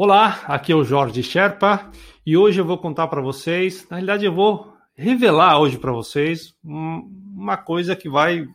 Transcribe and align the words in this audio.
Olá, 0.00 0.42
aqui 0.44 0.70
é 0.70 0.76
o 0.76 0.84
Jorge 0.84 1.24
Sherpa 1.24 1.90
e 2.24 2.36
hoje 2.36 2.60
eu 2.60 2.64
vou 2.64 2.78
contar 2.78 3.08
para 3.08 3.20
vocês, 3.20 3.84
na 3.90 3.96
realidade 3.96 4.24
eu 4.24 4.32
vou 4.32 4.72
revelar 4.94 5.58
hoje 5.58 5.76
para 5.76 5.90
vocês 5.90 6.54
uma 6.62 7.56
coisa 7.56 7.96
que 7.96 8.08
vai 8.08 8.46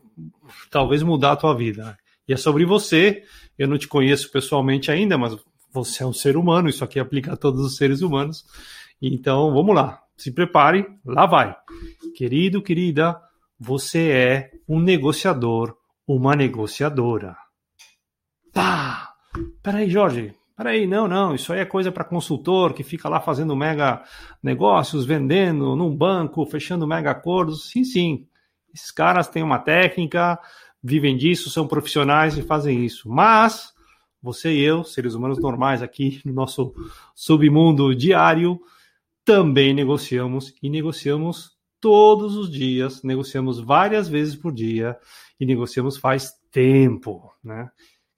talvez 0.71 1.04
mudar 1.04 1.34
a 1.34 1.36
tua 1.36 1.54
vida. 1.54 1.98
E 2.26 2.32
é 2.32 2.38
sobre 2.38 2.64
você. 2.64 3.24
Eu 3.60 3.68
não 3.68 3.78
te 3.78 3.90
conheço 3.90 4.32
pessoalmente 4.32 4.90
ainda, 4.90 5.18
mas 5.18 5.36
você 5.70 6.04
é 6.04 6.06
um 6.06 6.14
ser 6.14 6.38
humano, 6.38 6.70
isso 6.70 6.82
aqui 6.82 6.98
aplica 6.98 7.34
a 7.34 7.36
todos 7.36 7.60
os 7.60 7.75
seres 7.75 8.02
humanos. 8.02 8.46
Então, 9.02 9.54
vamos 9.54 9.75
lá. 9.75 10.02
Se 10.16 10.32
prepare, 10.32 10.88
lá 11.05 11.25
vai. 11.25 11.54
Querido, 12.16 12.62
querida, 12.62 13.20
você 13.60 14.12
é 14.12 14.52
um 14.66 14.80
negociador, 14.80 15.75
uma 16.07 16.38
negociadora. 16.38 17.36
Pá! 18.54 19.14
Peraí, 19.62 19.89
Jorge, 19.89 20.34
Peraí, 20.55 20.85
não, 20.85 21.07
não, 21.07 21.33
isso 21.33 21.51
aí 21.51 21.59
é 21.59 21.65
coisa 21.65 21.91
para 21.91 22.04
consultor 22.04 22.73
que 22.73 22.84
fica 22.84 23.09
lá 23.09 23.20
fazendo 23.20 23.55
mega 23.55 24.03
negócios, 24.41 25.03
vendendo 25.03 25.75
num 25.75 25.95
banco, 25.95 26.45
fechando 26.45 26.85
mega 26.85 27.09
acordos. 27.09 27.70
Sim, 27.70 27.84
sim. 27.84 28.27
Esses 28.73 28.91
caras 28.91 29.27
têm 29.27 29.41
uma 29.41 29.58
técnica, 29.58 30.39
vivem 30.81 31.17
disso, 31.17 31.49
são 31.49 31.67
profissionais 31.67 32.38
e 32.38 32.44
fazem 32.44 32.85
isso. 32.85 33.09
Mas 33.09 33.73
você 34.21 34.53
e 34.53 34.61
eu, 34.61 34.84
seres 34.84 35.16
humanos 35.16 35.39
normais 35.39 35.81
aqui 35.81 36.21
no 36.23 36.34
nosso 36.34 36.73
submundo 37.16 37.95
diário, 37.95 38.61
também 39.25 39.73
negociamos 39.73 40.53
e 40.61 40.70
negociamos 40.70 41.58
todos 41.80 42.38
os 42.38 42.49
dias, 42.49 43.03
negociamos 43.03 43.59
várias 43.59 44.08
vezes 44.08 44.35
por 44.35 44.53
dia 44.53 44.97
e 45.39 45.45
negociamos 45.45 45.97
faz 45.97 46.31
tempo, 46.52 47.33
né? 47.44 47.70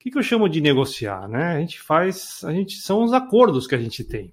Que, 0.05 0.11
que 0.11 0.17
eu 0.19 0.23
chamo 0.23 0.47
de 0.47 0.61
negociar? 0.61 1.27
Né? 1.27 1.55
A 1.55 1.59
gente 1.59 1.81
faz, 1.81 2.43
a 2.43 2.51
gente 2.51 2.75
são 2.77 3.03
os 3.03 3.11
acordos 3.11 3.65
que 3.65 3.73
a 3.73 3.79
gente 3.79 4.03
tem. 4.03 4.31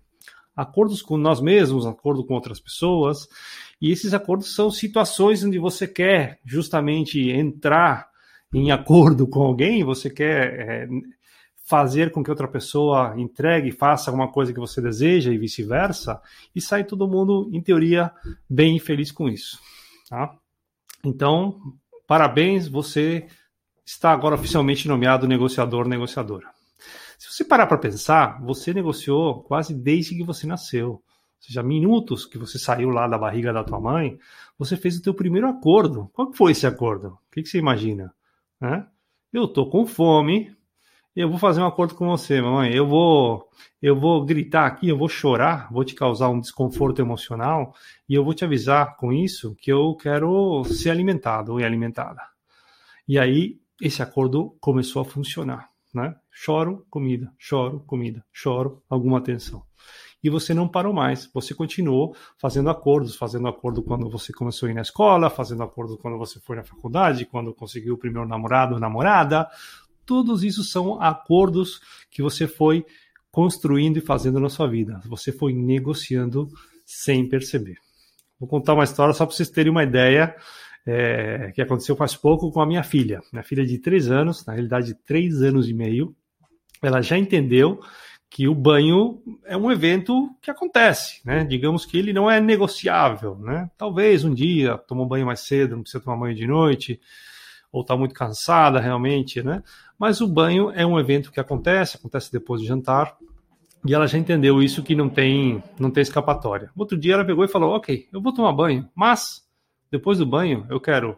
Acordos 0.55 1.01
com 1.01 1.17
nós 1.17 1.41
mesmos, 1.41 1.87
acordo 1.87 2.27
com 2.27 2.35
outras 2.35 2.61
pessoas, 2.61 3.27
e 3.81 3.91
esses 3.91 4.13
acordos 4.13 4.55
são 4.55 4.71
situações 4.71 5.43
onde 5.43 5.59
você 5.59 5.89
quer 5.89 6.39
justamente 6.45 7.31
entrar 7.31 8.07
em 8.53 8.71
acordo 8.71 9.27
com 9.27 9.41
alguém, 9.41 9.83
você 9.83 10.11
quer 10.11 10.61
é, 10.61 10.89
fazer 11.65 12.13
com 12.13 12.23
que 12.23 12.29
outra 12.29 12.47
pessoa 12.47 13.15
entregue, 13.17 13.73
faça 13.73 14.11
alguma 14.11 14.31
coisa 14.31 14.53
que 14.53 14.61
você 14.61 14.79
deseja 14.79 15.33
e 15.33 15.39
vice-versa, 15.39 16.21
e 16.55 16.61
sai 16.61 16.85
todo 16.85 17.09
mundo, 17.09 17.49
em 17.51 17.63
teoria, 17.63 18.13
bem 18.49 18.79
feliz 18.79 19.11
com 19.11 19.27
isso. 19.27 19.59
Tá? 20.07 20.37
Então, 21.03 21.59
parabéns, 22.07 22.69
você 22.69 23.27
está 23.85 24.13
agora 24.13 24.35
oficialmente 24.35 24.89
nomeado 24.89 25.27
negociador, 25.27 25.87
negociadora. 25.89 26.49
Se 27.19 27.33
você 27.33 27.45
parar 27.45 27.67
para 27.67 27.79
pensar, 27.79 28.43
você 28.43 28.75
negociou 28.75 29.43
quase 29.45 29.73
desde 29.73 30.17
que 30.17 30.25
você 30.25 30.47
nasceu. 30.47 30.91
Ou 30.91 31.03
seja, 31.39 31.63
minutos 31.63 32.27
que 32.27 32.39
você 32.39 32.59
saiu 32.59 32.91
lá 32.91 33.07
da 33.07 33.17
barriga 33.17 33.53
da 33.53 33.65
tua 33.65 33.81
mãe, 33.81 34.19
você 34.59 34.77
fez 34.77 34.97
o 34.97 35.03
teu 35.03 35.15
primeiro 35.15 35.49
acordo. 35.49 36.11
Qual 36.13 36.33
foi 36.33 36.53
esse 36.53 36.67
acordo? 36.67 37.09
O 37.09 37.31
que, 37.31 37.45
você 37.45 37.59
imagina? 37.59 38.13
Eu 39.33 39.49
tô 39.49 39.69
com 39.69 39.87
fome, 39.87 40.55
eu 41.15 41.29
vou 41.29 41.39
fazer 41.39 41.61
um 41.61 41.67
acordo 41.67 41.95
com 41.95 42.09
você, 42.09 42.41
mamãe. 42.41 42.75
Eu 42.75 42.87
vou, 42.87 43.49
eu 43.81 43.99
vou 43.99 44.25
gritar 44.25 44.67
aqui, 44.67 44.89
eu 44.89 44.97
vou 44.99 45.09
chorar, 45.09 45.73
vou 45.73 45.85
te 45.85 45.95
causar 45.95 46.29
um 46.29 46.41
desconforto 46.41 47.01
emocional 47.01 47.75
e 48.09 48.15
eu 48.15 48.25
vou 48.25 48.35
te 48.35 48.45
avisar 48.45 48.97
com 48.97 49.13
isso 49.13 49.55
que 49.61 49.71
eu 49.71 49.95
quero 49.95 50.65
ser 50.65 50.91
alimentado 50.91 51.53
ou 51.53 51.59
alimentada. 51.59 52.21
E 53.07 53.19
aí 53.19 53.62
esse 53.83 54.01
acordo 54.01 54.57
começou 54.61 55.03
a 55.03 55.05
funcionar. 55.05 55.69
Né? 55.93 56.15
Choro, 56.31 56.87
comida, 56.89 57.33
choro, 57.37 57.81
comida, 57.81 58.25
choro, 58.33 58.81
alguma 58.89 59.19
atenção. 59.19 59.63
E 60.23 60.31
você 60.31 60.55
não 60.55 60.69
parou 60.69 60.93
mais, 60.93 61.29
você 61.35 61.53
continuou 61.53 62.17
fazendo 62.39 62.71
acordos, 62.71 63.17
fazendo 63.17 63.49
acordo 63.49 63.83
quando 63.83 64.09
você 64.09 64.33
começou 64.33 64.69
a 64.69 64.71
ir 64.71 64.75
na 64.75 64.83
escola, 64.83 65.29
fazendo 65.29 65.65
acordo 65.65 65.99
quando 65.99 66.17
você 66.17 66.39
foi 66.39 66.55
na 66.55 66.63
faculdade, 66.63 67.27
quando 67.27 67.53
conseguiu 67.53 67.95
o 67.95 67.99
primeiro 67.99 68.27
namorado 68.27 68.75
ou 68.75 68.81
namorada. 68.81 69.49
Todos 70.07 70.45
isso 70.45 70.63
são 70.63 71.03
acordos 71.03 71.81
que 72.09 72.23
você 72.23 72.47
foi 72.47 72.87
construindo 73.33 73.97
e 73.97 74.01
fazendo 74.01 74.39
na 74.39 74.49
sua 74.49 74.69
vida. 74.69 75.01
Você 75.07 75.33
foi 75.33 75.53
negociando 75.53 76.49
sem 76.87 77.29
perceber. 77.29 77.79
Vou 78.39 78.49
contar 78.49 78.75
uma 78.75 78.85
história 78.85 79.13
só 79.13 79.27
para 79.27 79.35
vocês 79.35 79.51
terem 79.51 79.73
uma 79.73 79.83
ideia 79.83 80.37
é, 80.87 81.53
que 81.55 81.63
aconteceu 81.63 81.95
faz 81.97 82.17
pouco 82.17 82.51
com 82.51 82.61
a 82.61 82.67
minha 82.67 82.83
filha. 82.83 83.21
Minha 83.33 83.43
filha 83.43 83.65
de 83.65 83.79
três 83.79 84.11
anos, 84.11 84.45
na 84.45 84.53
realidade 84.55 84.95
três 85.05 85.43
anos 85.43 85.69
e 85.69 85.75
meio, 85.75 86.15
ela 86.83 87.01
já 87.01 87.17
entendeu 87.17 87.81
que 88.29 88.49
o 88.49 88.55
banho 88.55 89.23
é 89.45 89.57
um 89.57 89.71
evento 89.71 90.31
que 90.41 90.51
acontece, 90.51 91.21
né? 91.25 91.45
Digamos 91.45 91.85
que 91.85 91.99
ele 91.99 92.15
não 92.15 92.31
é 92.31 92.41
negociável, 92.41 93.37
né? 93.37 93.71
Talvez 93.77 94.25
um 94.25 94.33
dia 94.33 94.79
toma 94.79 95.03
um 95.03 95.07
banho 95.07 95.27
mais 95.27 95.41
cedo, 95.41 95.77
não 95.77 95.83
precisa 95.83 96.03
tomar 96.03 96.17
banho 96.17 96.35
de 96.35 96.47
noite, 96.47 96.99
ou 97.71 97.83
está 97.83 97.95
muito 97.95 98.15
cansada 98.15 98.81
realmente, 98.81 99.43
né? 99.43 99.63
Mas 99.99 100.23
o 100.23 100.27
banho 100.27 100.71
é 100.71 100.85
um 100.85 100.99
evento 100.99 101.31
que 101.31 101.39
acontece, 101.39 101.99
acontece 101.99 102.33
depois 102.33 102.63
do 102.63 102.67
jantar, 102.67 103.17
e 103.87 103.93
ela 103.95 104.07
já 104.07 104.17
entendeu 104.17 104.63
isso 104.63 104.83
que 104.83 104.95
não 104.95 105.11
tem, 105.11 105.63
não 105.79 105.91
tem 105.91 106.01
escapatória. 106.01 106.71
Outro 106.75 106.97
dia 106.97 107.15
ela 107.15 107.25
pegou 107.27 107.45
e 107.45 107.49
falou: 107.49 107.77
"OK, 107.77 108.09
eu 108.11 108.23
vou 108.23 108.33
tomar 108.33 108.53
banho, 108.53 108.89
mas 108.95 109.43
depois 109.93 110.19
do 110.19 110.27
banho, 110.27 110.67
eu 110.71 110.81
quero 110.81 111.17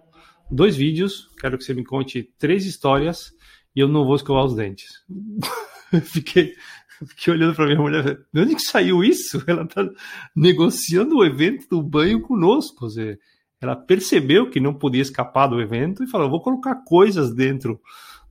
dois 0.51 0.77
vídeos, 0.77 1.31
quero 1.39 1.57
que 1.57 1.63
você 1.63 1.73
me 1.73 1.85
conte 1.85 2.29
três 2.37 2.67
histórias 2.67 3.33
e 3.75 3.79
eu 3.79 3.87
não 3.87 4.05
vou 4.05 4.17
escovar 4.17 4.45
os 4.45 4.57
dentes. 4.57 4.89
fiquei, 6.03 6.55
fiquei 7.07 7.33
olhando 7.33 7.55
para 7.55 7.67
minha 7.67 7.79
mulher, 7.79 8.19
de 8.33 8.41
onde 8.41 8.57
que 8.57 8.63
saiu 8.63 9.05
isso? 9.05 9.43
Ela 9.47 9.63
está 9.63 9.89
negociando 10.35 11.19
o 11.19 11.25
evento 11.25 11.69
do 11.69 11.81
banho 11.81 12.21
conosco. 12.21 12.91
Seja, 12.91 13.17
ela 13.61 13.77
percebeu 13.77 14.51
que 14.51 14.61
não 14.61 14.75
podia 14.75 15.01
escapar 15.01 15.47
do 15.47 15.61
evento 15.61 16.03
e 16.03 16.09
falou: 16.09 16.29
vou 16.29 16.43
colocar 16.43 16.75
coisas 16.85 17.33
dentro 17.33 17.81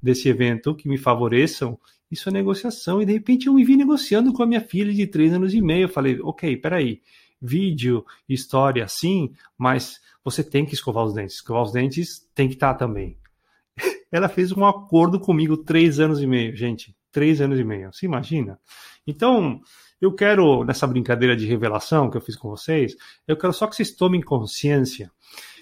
desse 0.02 0.28
evento 0.28 0.76
que 0.76 0.90
me 0.90 0.98
favoreçam. 0.98 1.80
Isso 2.12 2.30
é 2.30 2.32
negociação. 2.32 3.02
E 3.02 3.06
de 3.06 3.14
repente 3.14 3.48
eu 3.48 3.54
me 3.54 3.64
vi 3.64 3.76
negociando 3.76 4.32
com 4.34 4.44
a 4.44 4.46
minha 4.46 4.62
filha 4.62 4.94
de 4.94 5.08
três 5.08 5.34
anos 5.34 5.54
e 5.54 5.62
meio. 5.62 5.86
Eu 5.86 5.90
falei: 5.90 6.20
ok, 6.22 6.56
peraí, 6.58 7.02
vídeo, 7.42 8.06
história, 8.30 8.88
sim, 8.88 9.34
mas 9.58 10.00
você 10.24 10.44
tem 10.44 10.66
que 10.66 10.74
escovar 10.74 11.04
os 11.04 11.14
dentes. 11.14 11.36
Escovar 11.36 11.64
os 11.64 11.72
dentes 11.72 12.28
tem 12.34 12.48
que 12.48 12.56
estar 12.56 12.74
também. 12.76 13.18
Ela 14.12 14.30
fez 14.30 14.52
um 14.52 14.66
acordo 14.66 15.20
comigo 15.20 15.58
três 15.58 16.00
anos 16.00 16.22
e 16.22 16.28
meio, 16.28 16.56
gente. 16.56 16.96
Três 17.12 17.42
anos 17.42 17.60
e 17.60 17.64
meio. 17.64 17.92
Se 17.94 18.06
imagina? 18.06 18.60
Então, 19.06 19.62
eu 20.02 20.14
quero, 20.14 20.64
nessa 20.64 20.88
brincadeira 20.88 21.36
de 21.36 21.46
revelação 21.46 22.10
que 22.10 22.18
eu 22.18 22.22
fiz 22.22 22.36
com 22.36 22.50
vocês, 22.50 22.96
eu 23.28 23.38
quero 23.38 23.54
só 23.54 23.68
que 23.68 23.76
vocês 23.76 23.92
tomem 23.92 24.22
consciência 24.22 25.12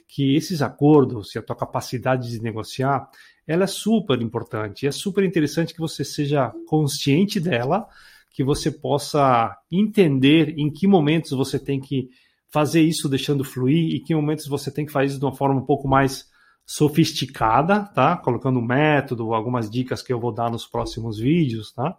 que 0.07 0.35
esses 0.35 0.61
acordos 0.61 1.33
e 1.33 1.39
a 1.39 1.41
tua 1.41 1.55
capacidade 1.55 2.29
de 2.29 2.41
negociar, 2.41 3.09
ela 3.47 3.63
é 3.63 3.67
super 3.67 4.21
importante. 4.21 4.85
É 4.85 4.91
super 4.91 5.23
interessante 5.23 5.73
que 5.73 5.79
você 5.79 6.03
seja 6.03 6.51
consciente 6.67 7.39
dela, 7.39 7.88
que 8.29 8.44
você 8.44 8.69
possa 8.69 9.57
entender 9.71 10.53
em 10.57 10.69
que 10.69 10.85
momentos 10.85 11.31
você 11.31 11.57
tem 11.57 11.79
que 11.79 12.09
fazer 12.51 12.81
isso 12.81 13.07
deixando 13.07 13.44
fluir 13.44 13.95
e 13.95 14.00
que 14.00 14.13
momentos 14.13 14.47
você 14.47 14.69
tem 14.69 14.85
que 14.85 14.91
fazer 14.91 15.07
isso 15.07 15.19
de 15.19 15.25
uma 15.25 15.34
forma 15.34 15.59
um 15.59 15.66
pouco 15.66 15.88
mais 15.88 16.29
sofisticada, 16.66 17.84
tá? 17.94 18.16
Colocando 18.17 18.59
um 18.59 18.66
método, 18.66 19.34
algumas 19.34 19.69
dicas 19.69 20.01
que 20.01 20.13
eu 20.13 20.19
vou 20.19 20.31
dar 20.31 20.50
nos 20.50 20.66
próximos 20.66 21.17
vídeos, 21.17 21.73
tá? 21.73 21.97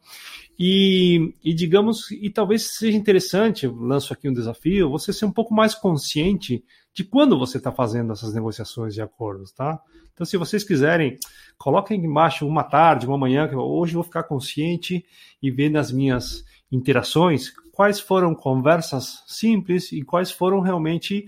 E, 0.58 1.34
e 1.42 1.52
digamos, 1.52 2.10
e 2.10 2.30
talvez 2.30 2.76
seja 2.76 2.96
interessante, 2.96 3.66
lanço 3.66 4.12
aqui 4.12 4.28
um 4.28 4.32
desafio, 4.32 4.90
você 4.90 5.12
ser 5.12 5.26
um 5.26 5.32
pouco 5.32 5.52
mais 5.52 5.74
consciente 5.74 6.64
de 6.94 7.04
quando 7.04 7.38
você 7.38 7.58
está 7.58 7.72
fazendo 7.72 8.12
essas 8.12 8.32
negociações 8.34 8.94
de 8.94 9.02
acordos, 9.02 9.52
tá? 9.52 9.80
Então, 10.12 10.26
se 10.26 10.36
vocês 10.36 10.62
quiserem, 10.62 11.16
coloquem 11.58 12.04
embaixo 12.04 12.46
uma 12.46 12.62
tarde, 12.62 13.06
uma 13.06 13.19
manhã, 13.19 13.48
que 13.48 13.56
hoje 13.56 13.92
eu 13.92 13.96
vou 13.96 14.04
ficar 14.04 14.24
consciente 14.24 15.04
e 15.42 15.50
ver 15.50 15.70
nas 15.70 15.90
minhas 15.90 16.44
interações 16.70 17.50
quais 17.72 17.98
foram 17.98 18.34
conversas 18.34 19.22
simples 19.26 19.90
e 19.90 20.02
quais 20.02 20.30
foram 20.30 20.60
realmente 20.60 21.24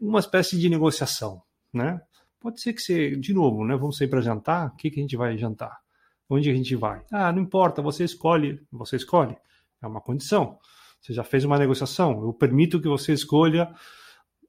uma 0.00 0.20
espécie 0.20 0.58
de 0.58 0.68
negociação, 0.68 1.42
né? 1.72 2.00
Pode 2.38 2.60
ser 2.60 2.74
que 2.74 2.82
você, 2.82 3.16
de 3.16 3.32
novo, 3.32 3.64
né? 3.64 3.74
Vamos 3.74 3.96
sair 3.96 4.08
para 4.08 4.20
jantar. 4.20 4.68
O 4.68 4.76
que, 4.76 4.90
que 4.90 5.00
a 5.00 5.02
gente 5.02 5.16
vai 5.16 5.36
jantar? 5.38 5.78
Onde 6.28 6.50
a 6.50 6.54
gente 6.54 6.76
vai? 6.76 7.02
Ah, 7.10 7.32
não 7.32 7.40
importa. 7.40 7.80
Você 7.80 8.04
escolhe. 8.04 8.60
Você 8.70 8.96
escolhe. 8.96 9.34
É 9.82 9.86
uma 9.86 10.00
condição. 10.00 10.58
Você 11.00 11.14
já 11.14 11.24
fez 11.24 11.44
uma 11.44 11.58
negociação. 11.58 12.22
Eu 12.22 12.34
permito 12.34 12.80
que 12.82 12.88
você 12.88 13.14
escolha, 13.14 13.72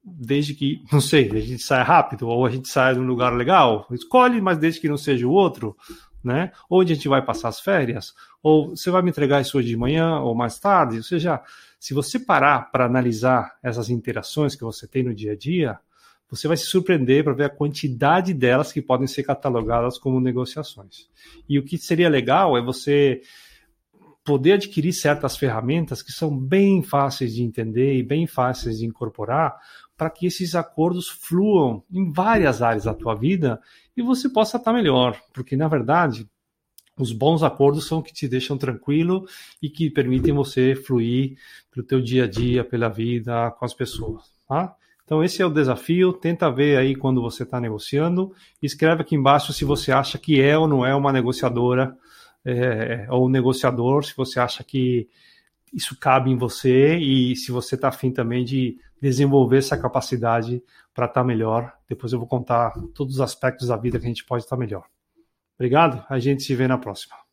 desde 0.03 0.53
que, 0.53 0.83
não 0.91 0.99
sei, 0.99 1.31
a 1.31 1.39
gente 1.39 1.63
saia 1.63 1.83
rápido 1.83 2.27
ou 2.27 2.45
a 2.45 2.49
gente 2.49 2.67
saia 2.67 2.95
de 2.95 2.99
um 2.99 3.05
lugar 3.05 3.33
legal. 3.33 3.87
Escolhe, 3.91 4.41
mas 4.41 4.57
desde 4.57 4.81
que 4.81 4.89
não 4.89 4.97
seja 4.97 5.25
o 5.25 5.31
outro 5.31 5.73
né? 6.25 6.51
Onde 6.69 6.93
a 6.93 6.95
gente 6.95 7.07
vai 7.07 7.23
passar 7.23 7.49
as 7.49 7.59
férias? 7.59 8.13
Ou 8.41 8.75
você 8.75 8.89
vai 8.89 9.01
me 9.01 9.09
entregar 9.09 9.41
isso 9.41 9.57
hoje 9.57 9.67
de 9.67 9.77
manhã 9.77 10.19
ou 10.19 10.33
mais 10.35 10.59
tarde? 10.59 10.97
Ou 10.97 11.03
seja, 11.03 11.41
se 11.79 11.93
você 11.93 12.19
parar 12.19 12.71
para 12.71 12.85
analisar 12.85 13.57
essas 13.61 13.89
interações 13.89 14.55
que 14.55 14.63
você 14.63 14.87
tem 14.87 15.03
no 15.03 15.13
dia 15.13 15.33
a 15.33 15.35
dia, 15.35 15.79
você 16.29 16.47
vai 16.47 16.57
se 16.57 16.65
surpreender 16.65 17.23
para 17.23 17.33
ver 17.33 17.45
a 17.45 17.49
quantidade 17.49 18.33
delas 18.33 18.71
que 18.73 18.81
podem 18.81 19.07
ser 19.07 19.23
catalogadas 19.23 19.97
como 19.97 20.19
negociações. 20.19 21.07
E 21.47 21.59
o 21.59 21.63
que 21.63 21.77
seria 21.77 22.09
legal 22.09 22.57
é 22.57 22.61
você 22.61 23.21
poder 24.25 24.53
adquirir 24.53 24.91
certas 24.91 25.37
ferramentas 25.37 26.01
que 26.01 26.11
são 26.11 26.35
bem 26.35 26.81
fáceis 26.81 27.35
de 27.35 27.43
entender 27.43 27.95
e 27.95 28.03
bem 28.03 28.25
fáceis 28.25 28.79
de 28.79 28.85
incorporar 28.85 29.55
para 29.95 30.09
que 30.09 30.25
esses 30.25 30.55
acordos 30.55 31.07
fluam 31.07 31.83
em 31.91 32.11
várias 32.11 32.61
áreas 32.61 32.85
da 32.85 32.93
tua 32.93 33.13
vida 33.13 33.61
e 33.95 34.01
você 34.01 34.27
possa 34.27 34.57
estar 34.57 34.73
melhor, 34.73 35.17
porque 35.31 35.55
na 35.55 35.67
verdade 35.67 36.27
os 36.97 37.11
bons 37.11 37.43
acordos 37.43 37.87
são 37.87 38.01
que 38.01 38.11
te 38.11 38.27
deixam 38.27 38.57
tranquilo 38.57 39.27
e 39.61 39.69
que 39.69 39.89
permitem 39.89 40.33
você 40.33 40.75
fluir 40.75 41.37
pelo 41.71 41.85
teu 41.85 42.01
dia 42.01 42.23
a 42.23 42.27
dia, 42.27 42.63
pela 42.63 42.89
vida 42.89 43.51
com 43.51 43.63
as 43.63 43.73
pessoas, 43.73 44.23
tá? 44.47 44.75
Então 45.03 45.23
esse 45.23 45.39
é 45.39 45.45
o 45.45 45.51
desafio. 45.51 46.11
Tenta 46.13 46.49
ver 46.49 46.77
aí 46.77 46.95
quando 46.95 47.21
você 47.21 47.43
está 47.43 47.61
negociando. 47.61 48.33
Escreve 48.59 49.01
aqui 49.03 49.15
embaixo 49.15 49.53
se 49.53 49.63
você 49.63 49.91
acha 49.91 50.17
que 50.17 50.41
é 50.41 50.57
ou 50.57 50.67
não 50.67 50.83
é 50.83 50.95
uma 50.95 51.13
negociadora 51.13 51.95
é, 52.45 53.07
ou 53.09 53.25
um 53.25 53.29
negociador. 53.29 54.05
Se 54.05 54.15
você 54.15 54.39
acha 54.39 54.63
que 54.63 55.09
isso 55.73 55.97
cabe 55.99 56.31
em 56.31 56.37
você 56.37 56.95
e 56.95 57.35
se 57.35 57.51
você 57.51 57.75
está 57.75 57.89
afim 57.89 58.11
também 58.11 58.45
de 58.45 58.79
desenvolver 59.01 59.57
essa 59.57 59.77
capacidade 59.77 60.63
para 60.93 61.05
estar 61.05 61.21
tá 61.21 61.27
melhor. 61.27 61.73
Depois 61.87 62.13
eu 62.13 62.19
vou 62.19 62.27
contar 62.27 62.71
todos 62.93 63.15
os 63.15 63.21
aspectos 63.21 63.67
da 63.67 63.75
vida 63.75 63.99
que 63.99 64.05
a 64.05 64.07
gente 64.07 64.23
pode 64.23 64.43
estar 64.43 64.55
tá 64.55 64.59
melhor. 64.59 64.85
Obrigado. 65.57 66.05
A 66.09 66.19
gente 66.19 66.43
se 66.43 66.55
vê 66.55 66.67
na 66.67 66.77
próxima. 66.77 67.24